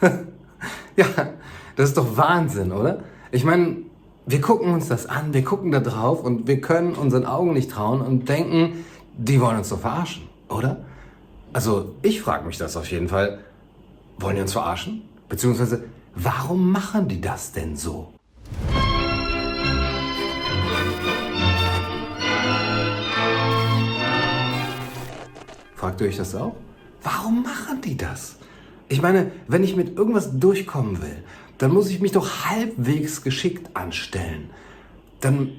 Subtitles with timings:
[0.96, 1.06] ja,
[1.76, 3.00] das ist doch Wahnsinn, oder?
[3.30, 3.78] Ich meine,
[4.26, 7.70] wir gucken uns das an, wir gucken da drauf und wir können unseren Augen nicht
[7.70, 8.84] trauen und denken,
[9.16, 10.84] die wollen uns doch verarschen, oder?
[11.52, 13.40] Also ich frage mich das auf jeden Fall.
[14.18, 15.02] Wollen die uns verarschen?
[15.28, 15.84] Beziehungsweise,
[16.14, 18.12] warum machen die das denn so?
[25.74, 26.54] Fragt ihr euch das auch?
[27.02, 28.36] Warum machen die das?
[28.90, 31.22] Ich meine, wenn ich mit irgendwas durchkommen will,
[31.58, 34.50] dann muss ich mich doch halbwegs geschickt anstellen.
[35.20, 35.52] Dann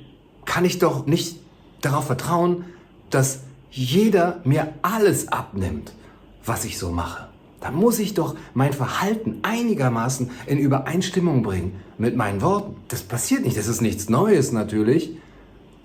[0.43, 1.37] kann ich doch nicht
[1.79, 2.65] darauf vertrauen,
[3.09, 3.39] dass
[3.71, 5.93] jeder mir alles abnimmt,
[6.45, 7.29] was ich so mache.
[7.61, 12.75] Dann muss ich doch mein Verhalten einigermaßen in Übereinstimmung bringen mit meinen Worten.
[12.89, 15.17] Das passiert nicht, das ist nichts Neues natürlich.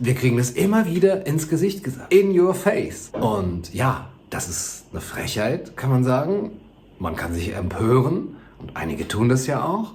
[0.01, 2.13] Wir kriegen das immer wieder ins Gesicht gesagt.
[2.13, 3.11] In your face.
[3.13, 6.51] Und ja, das ist eine Frechheit, kann man sagen.
[6.99, 9.93] Man kann sich empören und einige tun das ja auch.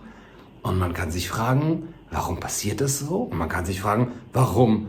[0.61, 3.23] Und man kann sich fragen, warum passiert das so?
[3.23, 4.87] Und man kann sich fragen, warum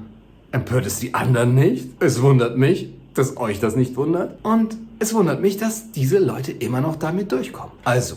[0.50, 1.88] empört es die anderen nicht?
[2.00, 4.38] Es wundert mich, dass euch das nicht wundert.
[4.44, 7.72] Und es wundert mich, dass diese Leute immer noch damit durchkommen.
[7.84, 8.16] Also,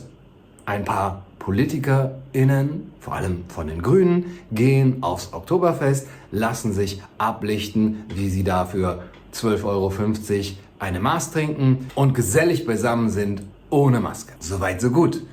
[0.65, 8.29] ein paar PolitikerInnen, vor allem von den Grünen, gehen aufs Oktoberfest, lassen sich ablichten, wie
[8.29, 9.93] sie dafür 12,50 Euro
[10.79, 14.33] eine Maß trinken und gesellig beisammen sind ohne Maske.
[14.39, 15.23] Soweit so gut.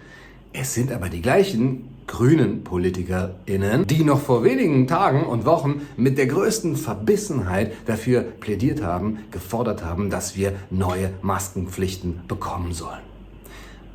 [0.52, 6.18] Es sind aber die gleichen grünen PolitikerInnen, die noch vor wenigen Tagen und Wochen mit
[6.18, 13.00] der größten Verbissenheit dafür plädiert haben, gefordert haben, dass wir neue Maskenpflichten bekommen sollen.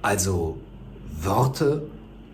[0.02, 0.58] Also
[1.22, 1.84] Worte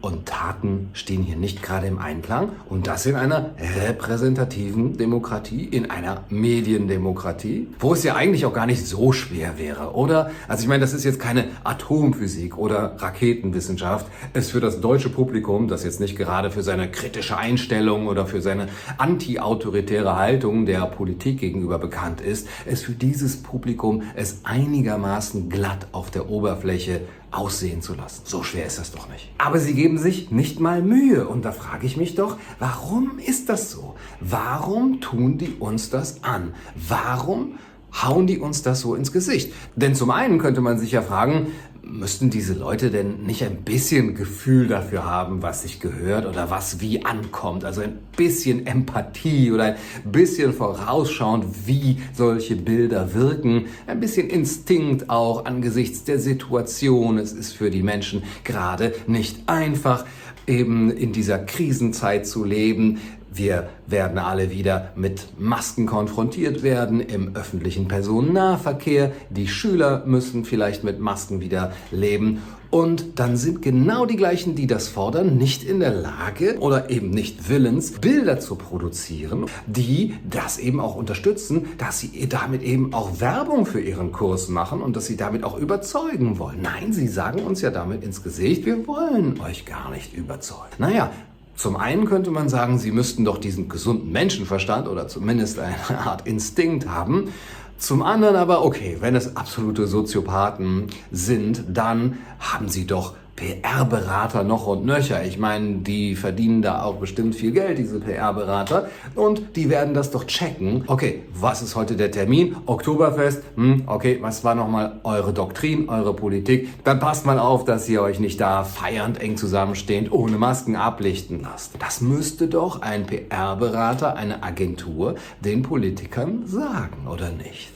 [0.04, 3.52] und Taten stehen hier nicht gerade im Einklang und das in einer
[3.88, 9.94] repräsentativen Demokratie, in einer Mediendemokratie, wo es ja eigentlich auch gar nicht so schwer wäre,
[9.94, 10.32] oder?
[10.50, 14.08] Also ich meine, das ist jetzt keine Atomphysik oder Raketenwissenschaft.
[14.34, 18.42] Es für das deutsche Publikum, das jetzt nicht gerade für seine kritische Einstellung oder für
[18.42, 18.68] seine
[18.98, 26.12] anti-autoritäre Haltung der Politik gegenüber bekannt ist, es für dieses Publikum es einigermaßen glatt auf
[26.12, 27.00] der Oberfläche
[27.34, 28.22] aussehen zu lassen.
[28.26, 29.32] So schwer ist das doch nicht.
[29.38, 31.28] Aber sie geben sich nicht mal Mühe.
[31.28, 33.96] Und da frage ich mich doch, warum ist das so?
[34.20, 36.54] Warum tun die uns das an?
[36.76, 37.60] Warum
[37.92, 39.54] hauen die uns das so ins Gesicht?
[39.76, 41.48] Denn zum einen könnte man sich ja fragen,
[41.86, 46.80] müssten diese Leute denn nicht ein bisschen Gefühl dafür haben, was sich gehört oder was
[46.80, 47.66] wie ankommt?
[47.66, 53.66] Also ein bisschen Empathie oder ein bisschen vorausschauend, wie solche Bilder wirken.
[53.86, 57.18] Ein bisschen Instinkt auch angesichts der Situation.
[57.18, 60.06] Es ist für die Menschen gerade nicht einfach,
[60.48, 63.00] eben in dieser Krisenzeit zu leben.
[63.36, 69.12] Wir werden alle wieder mit Masken konfrontiert werden im öffentlichen Personennahverkehr.
[69.32, 72.44] Die Schüler müssen vielleicht mit Masken wieder leben.
[72.70, 77.12] Und dann sind genau die gleichen, die das fordern, nicht in der Lage oder eben
[77.12, 83.20] nicht willens, Bilder zu produzieren, die das eben auch unterstützen, dass sie damit eben auch
[83.20, 86.64] Werbung für ihren Kurs machen und dass sie damit auch überzeugen wollen.
[86.64, 90.74] Nein, sie sagen uns ja damit ins Gesicht, wir wollen euch gar nicht überzeugen.
[90.80, 91.12] Naja,
[91.56, 96.28] zum einen könnte man sagen, sie müssten doch diesen gesunden Menschenverstand oder zumindest eine Art
[96.28, 97.32] Instinkt haben.
[97.78, 104.68] Zum anderen aber, okay, wenn es absolute Soziopathen sind, dann haben sie doch PR-Berater noch
[104.68, 105.26] und nöcher.
[105.26, 108.90] Ich meine, die verdienen da auch bestimmt viel Geld, diese PR-Berater.
[109.16, 110.84] Und die werden das doch checken.
[110.88, 112.56] Okay, was ist heute der Termin?
[112.68, 113.44] Oktoberfest.
[113.56, 116.70] Hm, okay, was war nochmal eure Doktrin, eure Politik?
[116.84, 121.42] Dann passt mal auf, dass ihr euch nicht da feiernd eng zusammenstehend ohne Masken ablichten
[121.42, 121.72] lasst.
[121.80, 127.72] Das müsste doch ein PR-Berater, eine Agentur den Politikern sagen, oder nicht?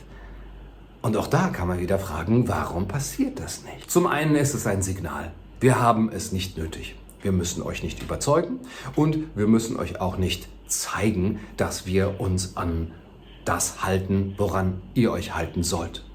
[1.02, 3.90] Und auch da kann man wieder fragen, warum passiert das nicht?
[3.90, 5.32] Zum einen ist es ein Signal.
[5.60, 6.96] Wir haben es nicht nötig.
[7.22, 8.60] Wir müssen euch nicht überzeugen
[8.96, 12.92] und wir müssen euch auch nicht zeigen, dass wir uns an
[13.44, 16.06] das halten, woran ihr euch halten sollt.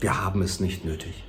[0.00, 1.24] Wir haben es nicht nötig.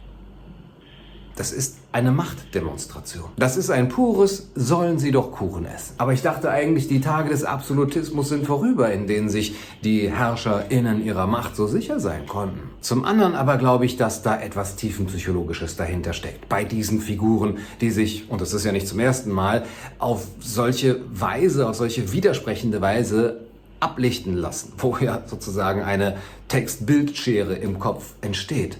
[1.35, 3.29] Das ist eine Machtdemonstration.
[3.37, 5.93] Das ist ein pures, sollen sie doch Kuchen essen.
[5.99, 11.05] Aber ich dachte eigentlich, die Tage des Absolutismus sind vorüber, in denen sich die HerrscherInnen
[11.05, 12.71] ihrer Macht so sicher sein konnten.
[12.81, 16.49] Zum anderen aber glaube ich, dass da etwas tiefenpsychologisches dahinter steckt.
[16.49, 19.63] Bei diesen Figuren, die sich, und das ist ja nicht zum ersten Mal,
[19.99, 23.41] auf solche Weise, auf solche widersprechende Weise
[23.79, 26.17] ablichten lassen, wo ja sozusagen eine
[26.47, 28.79] Text-Bild-Schere im Kopf entsteht.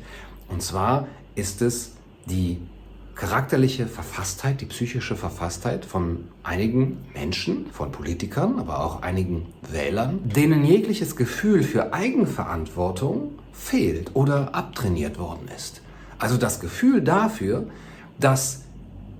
[0.49, 1.91] Und zwar ist es
[2.25, 2.57] die
[3.15, 10.65] charakterliche Verfasstheit, die psychische Verfasstheit von einigen Menschen, von Politikern, aber auch einigen Wählern, denen
[10.65, 15.81] jegliches Gefühl für Eigenverantwortung fehlt oder abtrainiert worden ist.
[16.17, 17.67] Also das Gefühl dafür,
[18.19, 18.61] dass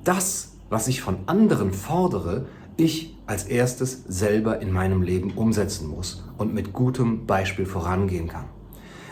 [0.03, 2.47] das, was ich von anderen fordere,
[2.77, 8.45] ich als erstes selber in meinem Leben umsetzen muss und mit gutem Beispiel vorangehen kann.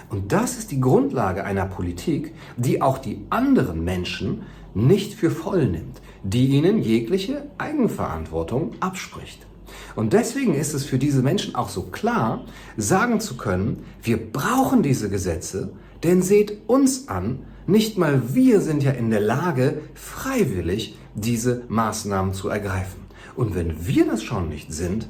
[0.10, 4.44] Und das ist die Grundlage einer Politik, die auch die anderen Menschen
[4.74, 9.46] nicht für voll nimmt, die ihnen jegliche Eigenverantwortung abspricht.
[9.96, 12.46] Und deswegen ist es für diese Menschen auch so klar,
[12.78, 15.74] sagen zu können, wir brauchen diese Gesetze,
[16.04, 22.34] denn seht uns an, nicht mal wir sind ja in der Lage, freiwillig diese Maßnahmen
[22.34, 23.02] zu ergreifen.
[23.36, 25.08] Und wenn wir das schon nicht sind,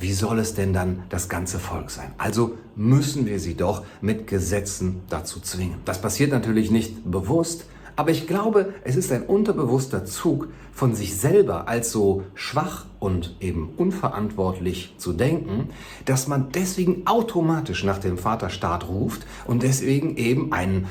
[0.00, 2.12] wie soll es denn dann das ganze Volk sein?
[2.18, 5.80] Also müssen wir sie doch mit Gesetzen dazu zwingen.
[5.84, 7.64] Das passiert natürlich nicht bewusst,
[7.98, 13.34] aber ich glaube, es ist ein unterbewusster Zug von sich selber als so schwach und
[13.40, 15.70] eben unverantwortlich zu denken,
[16.04, 20.86] dass man deswegen automatisch nach dem Vaterstaat ruft und deswegen eben einen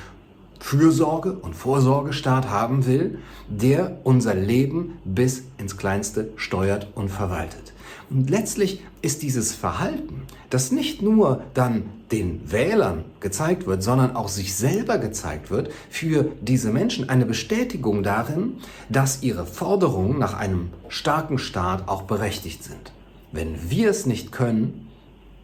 [0.60, 7.72] Fürsorge- und Vorsorgestaat haben will, der unser Leben bis ins Kleinste steuert und verwaltet.
[8.10, 14.30] Und letztlich ist dieses Verhalten, das nicht nur dann den Wählern gezeigt wird, sondern auch
[14.30, 18.58] sich selber gezeigt wird, für diese Menschen eine Bestätigung darin,
[18.88, 22.94] dass ihre Forderungen nach einem starken Staat auch berechtigt sind.
[23.34, 24.88] Wenn wir es nicht können,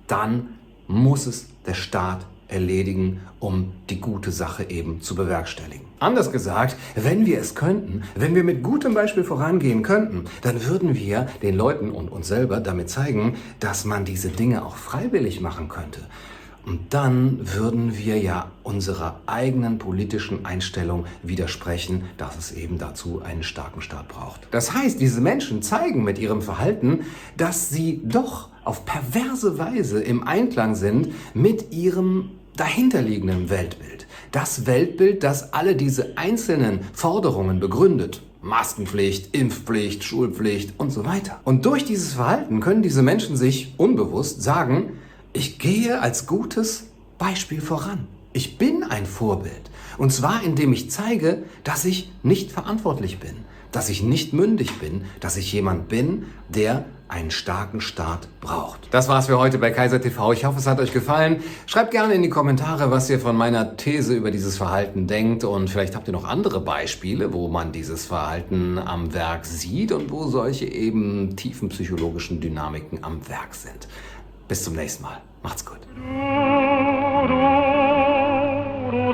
[0.07, 0.55] dann
[0.87, 5.85] muss es der Staat erledigen, um die gute Sache eben zu bewerkstelligen.
[5.99, 10.95] Anders gesagt, wenn wir es könnten, wenn wir mit gutem Beispiel vorangehen könnten, dann würden
[10.95, 15.67] wir den Leuten und uns selber damit zeigen, dass man diese Dinge auch freiwillig machen
[15.67, 16.01] könnte.
[16.65, 23.43] Und dann würden wir ja unserer eigenen politischen Einstellung widersprechen, dass es eben dazu einen
[23.43, 24.47] starken Staat braucht.
[24.51, 27.01] Das heißt, diese Menschen zeigen mit ihrem Verhalten,
[27.35, 34.07] dass sie doch auf perverse Weise im Einklang sind mit ihrem dahinterliegenden Weltbild.
[34.31, 38.21] Das Weltbild, das alle diese einzelnen Forderungen begründet.
[38.41, 41.39] Maskenpflicht, Impfpflicht, Schulpflicht und so weiter.
[41.45, 44.97] Und durch dieses Verhalten können diese Menschen sich unbewusst sagen,
[45.31, 48.07] ich gehe als gutes Beispiel voran.
[48.33, 49.71] Ich bin ein Vorbild.
[49.97, 53.35] Und zwar indem ich zeige, dass ich nicht verantwortlich bin,
[53.71, 58.87] dass ich nicht mündig bin, dass ich jemand bin, der einen starken Staat braucht.
[58.91, 60.33] Das war's für heute bei Kaiser TV.
[60.33, 61.43] Ich hoffe, es hat euch gefallen.
[61.67, 65.69] Schreibt gerne in die Kommentare, was ihr von meiner These über dieses Verhalten denkt und
[65.69, 70.25] vielleicht habt ihr noch andere Beispiele, wo man dieses Verhalten am Werk sieht und wo
[70.25, 73.87] solche eben tiefen psychologischen Dynamiken am Werk sind.
[74.47, 75.21] Bis zum nächsten Mal.
[75.43, 75.79] Macht's gut.
[75.95, 76.01] Du,
[77.27, 77.33] du,
[78.91, 79.13] du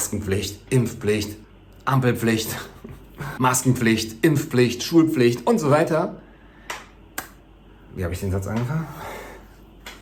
[0.00, 1.36] Maskenpflicht, Impfpflicht,
[1.84, 2.48] Ampelpflicht,
[3.38, 6.22] Maskenpflicht, Impfpflicht, Schulpflicht und so weiter.
[7.94, 8.86] Wie habe ich den Satz angefangen?